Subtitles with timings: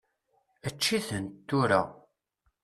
[0.67, 1.81] Ečč-iten, tura!